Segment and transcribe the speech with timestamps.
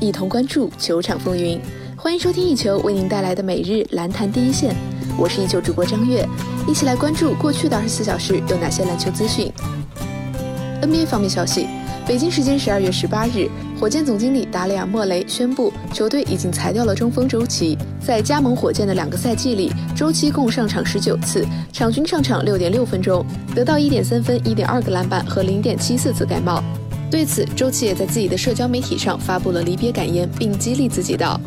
[0.00, 1.60] 一同关注球场风云。
[1.94, 4.74] 欢迎收听一球为您带来的每日篮坛第一线，
[5.18, 6.26] 我是一球主播张悦，
[6.66, 9.52] 一起来关注过去的二十四小时有哪些篮球资讯。
[10.80, 11.66] NBA 方面消息，
[12.06, 17.76] 北京时间十二月十八日，火箭总经理达里尔·莫雷宣布，球队已经裁掉了中锋周琦。
[18.02, 23.22] 在加盟火箭的两个赛季里，周琦共上场十九次，场均上场六点六分钟，
[23.54, 26.64] 得到一点三分、一点二个篮板和零点七四次盖帽。
[27.10, 31.40] 对此，周琦也在自己的社交媒体上发布了离别感言，并激励自己道。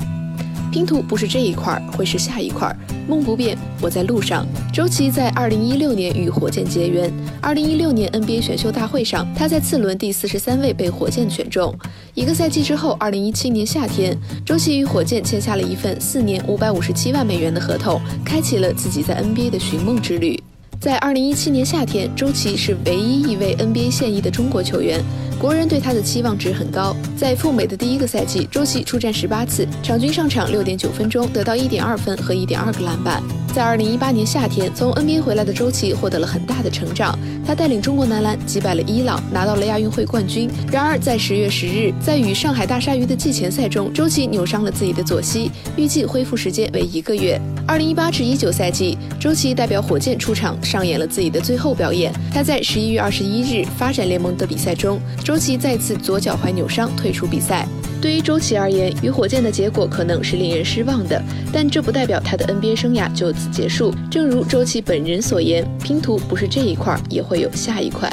[0.72, 2.76] 拼图不是这一块，会是下一块。
[3.08, 4.46] 梦不变，我在路上。
[4.74, 7.12] 周琦在2016年与火箭结缘。
[7.44, 11.74] 2016年 NBA 选秀大会上，他在次轮第四十三位被火箭选中。
[12.16, 20.42] 一个赛季之后，2017年夏天，周琦与火箭签下了一份四年557万美元的合同，开启了自己在 NBA 的寻梦之旅。
[20.84, 25.02] 在二零一七年夏天，周琦是唯一一位 NBA 现役的中国球员。
[25.40, 26.94] 国人对他的期望值很高。
[27.16, 33.24] 在赴美的第一个赛季，周琦出战十八次，场均上场六点九分钟，得到一点二分和一点二个篮板。
[33.54, 37.16] 在二零一八年夏天，从 NBA 回来的周琦获得了很大的成长，
[37.46, 40.50] 他带领中国男篮击败了伊朗，拿到了亚运会冠军。
[40.72, 47.40] 然而，在十月十日，在与上海大鲨鱼的季前赛中，周琦扭伤了自己的左膝，预计恢复时间为一个月。
[47.68, 52.12] 二零一八至一九赛季，周琦代表火箭出场，上演了自己的最后表演。
[52.34, 55.38] 他在十一月二十一日发展联盟的比赛中，周。
[55.44, 57.68] 琦再次左脚踝扭伤退出比赛。
[58.04, 61.24] 对于周琦而言，与火箭的结果可能是令人失望的，
[61.54, 63.96] 但这不代表他的 NBA 生涯就此结束。
[64.12, 68.12] 正如周琦本人所言，拼图不是这一块，也会有下一块。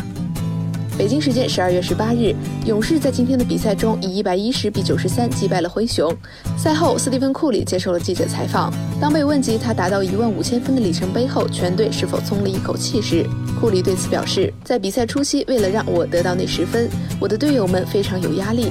[0.97, 2.33] 北京时间十二月十八日，
[2.67, 6.17] 勇士在今天的比赛中以一百一十比九十三击败了灰熊。
[6.57, 8.73] 赛后，斯蒂芬·库里接受了记者采访。
[9.01, 13.27] 当被问及他达到一万五千分的里程碑后，全队是否松了一口气时，
[13.61, 18.71] 库里对此表示：“在比赛初期，为了让我得到那十分，我的队友们非常有压力。”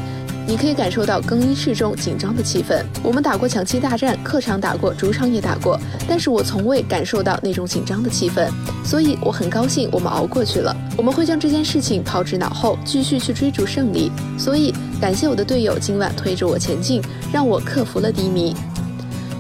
[0.49, 2.83] 你可以感受到更衣室中紧张的气氛。
[3.03, 8.49] 我们打过抢七大战，客场打过，主场也打过，但是我从未感受到那种紧张的气氛，
[8.83, 10.75] 所以我很高兴我们熬过去了。
[10.97, 14.11] 我们会将这件事情抛之脑后，继续去追逐胜利。
[14.39, 16.99] 所以感谢我的队友今晚推着我前进，
[17.31, 18.55] 让我克服了低迷。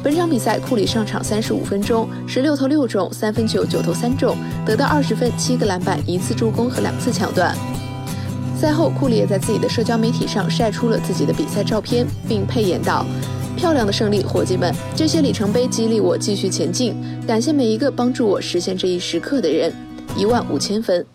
[0.03, 7.57] 本场比赛，库里上场三十五分钟，十六投六中，三分球九投三中，得到二十分、七个篮板、一次助攻和两次抢断。
[8.59, 13.05] 赛后，库里也在自己的社交媒体上晒出了自己的比赛照片，并配言道
[13.55, 14.75] ：“漂亮的胜利，伙计们！
[14.93, 16.93] 这些里程碑激励我继续前进。
[17.25, 19.73] 感谢每一个帮助我实现这一时刻的人。”
[20.17, 21.05] 一万五千分。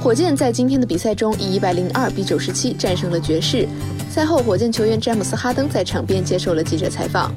[0.00, 3.68] 火箭在今天的比赛中以一百零二比九十七战胜了爵士。
[4.08, 7.30] 赛后，火箭球员詹姆斯·哈登在场边接受了记者采访。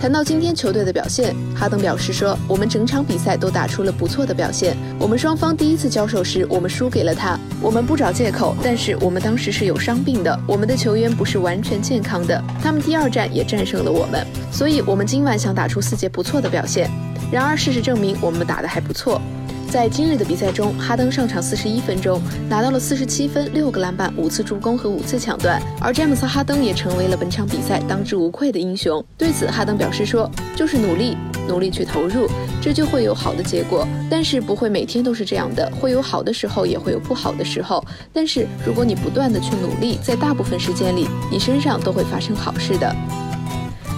[0.00, 4.76] 谈到今天球队的表现，哈登表示说：“我们整场比赛都打出了不错的表现。
[4.96, 7.36] 我们双方第一次交手时，我们输给了他。
[7.60, 12.40] 我们不找借口，但是我们当时是有伤病的，我们的球员不是完全健康的。
[12.62, 16.88] 他们第二战也战胜了我们，所以我们今晚想打出四节不错的表现。
[17.32, 19.20] 然而事实证明，我们打得还不错。”
[19.68, 29.04] 在今日的比赛中，哈登上场四十一分钟，拿到了四十七分、六个篮板、五次助攻和五次抢断，而詹姆斯·哈登也成为了本场比赛当之无愧的英雄。
[29.18, 32.26] 对此，哈登表示说：“就是努力，努力去投入，
[32.62, 33.86] 这就会有好的结果。
[34.10, 37.84] 但是不会每天都是这样的，会有好的时候，也会有不好的时候。
[38.10, 42.90] 但是如果你不断的去努力，在大部分时间里，你身上都会发生好事的。”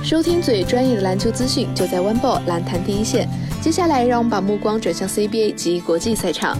[0.03, 3.29] 收听最专业的篮球资讯，就在 One Ball 篮坛第一线。
[3.61, 6.59] 接下来，让我们把目光转向 CBA 及国际赛场。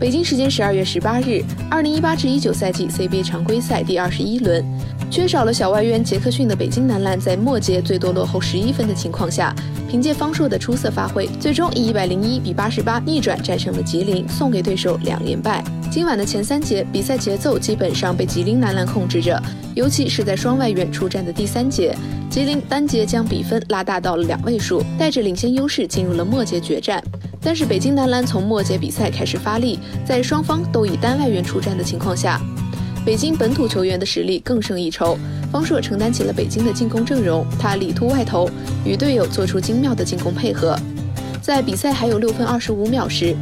[0.00, 4.64] 北京时间十二月十八日，二零一八至一九赛季 CBA 常规赛第二十一轮，
[5.10, 9.52] 缺少了小外援杰克逊的北京男篮，在末节最多落后十一分的情况下，
[9.90, 15.64] 凭借方硕的出色发挥，最终以一百零一比八十八逆转战胜了吉林，送给对手两连败。
[15.90, 19.42] 今晚的前三节比赛节奏基本上被吉林男篮控制着，
[19.74, 21.92] 尤其是在双外援出战的第三节。
[22.30, 27.02] 吉林单节将比分拉大到了两位数，带着领先优势进入了末节决战。
[27.48, 32.38] 但是北京男篮从末节比赛开始发力，在双方都以单外援出战的情况下，
[33.06, 35.18] 北京本土球员的实力更胜一筹。
[35.50, 38.50] 方硕承担起了北京的进攻阵容，他里突外投，
[38.84, 40.78] 与队友做出精妙的进攻配合。
[41.40, 43.34] 在比赛还有六分二十五秒时，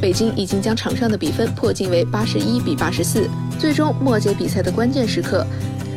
[0.00, 3.28] 北京已经将场上的比分迫近为八十一比八十四。
[3.58, 5.44] 最终末节比赛的关键时刻。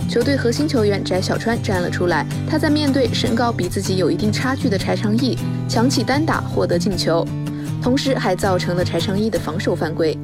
[0.08, 5.36] 球队核心球员翟小川站了出来，他在面对身高比自己有一定差距的柴长义，
[5.68, 7.28] 强起单打获得进球，
[7.86, 10.18] 同时还造成了柴长义的防守犯规。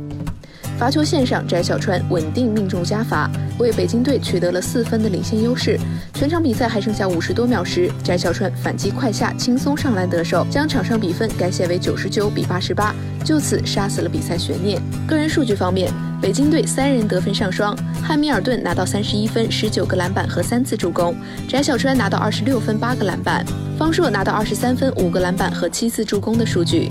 [0.79, 3.29] 罚球线上，翟小川稳定命中加罚，
[3.59, 5.79] 为北京队取得了四分的领先优势。
[6.11, 14.81] 全场比赛还剩下五十多秒时，翟小川反击快下，轻松上篮得手，将场上比分改写为九十九比八十八，就此杀死了比赛悬念。
[15.07, 21.15] 个人数据方面，北京队三人得分上双，汉密尔顿拿到三十一分、十九个篮板和三次助攻，
[21.47, 23.45] 翟小川拿到二十六分、八个篮板，
[23.77, 26.89] 方硕拿到二十三分、五个篮板和七次助攻的数据。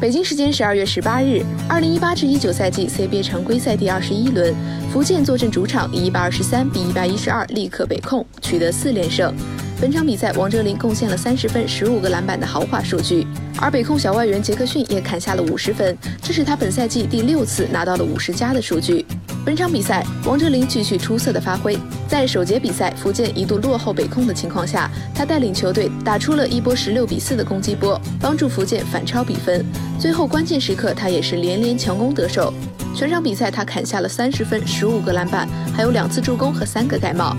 [0.00, 4.54] 北京时间十二月十八日，二零一八至一九赛季 CBA 常规赛第二十一轮，
[4.92, 9.34] 福建坐镇主场，以一百二十三比一百一十二力克北控，取得四连胜。
[9.80, 13.26] 本场比赛，王哲林贡献了三十分、十五个篮板的豪华数据，
[13.60, 19.04] 而北控小外援杰克逊也砍下了五十分，这是他本赛季第六次拿到了五十加的数据。
[19.48, 21.78] 本场比赛，王哲林继续出色的发挥。
[22.06, 29.64] 在首节比赛，福建一度落后北控的情况下，他带领球队打出了一波十六比四的攻击波，帮助福建反超比分。
[29.98, 32.52] 最后关键时刻，他也是连连强攻得手。
[32.94, 37.34] 全场比赛，他砍下了三十分、十五个篮板，还有两次助攻和三个盖帽。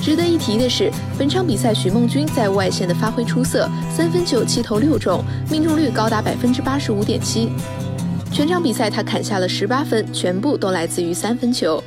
[0.00, 7.50] 值得一提的是，本场比赛许梦君在外线的发挥出色，三分球七投六中，命中率高达百分之八十五点七。
[8.36, 11.82] 全场比赛，他砍下了十八分，全部都来自于三分球。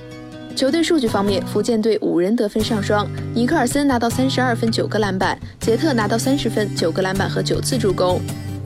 [0.56, 8.20] 球队数据方面，福建队五人得分上双，尼克尔森拿到三十二分、九个篮板，杰特拿到三十分、九个篮板和九次助攻。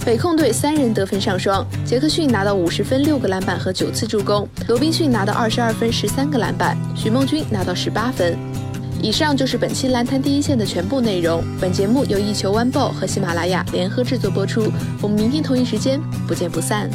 [0.06, 8.38] 北控队三人得分上双，杰克逊拿到五十分、六个篮板和九次助攻，罗宾逊拿到二十二分、十三个篮板，许梦君拿到十八分。
[9.02, 11.44] 以上就是本期篮坛第一线的全部内容。
[11.60, 14.72] 本节目由一球 One Ball 和喜马拉雅联合制作播出，
[15.02, 16.90] 我们明天同一时间不见不散。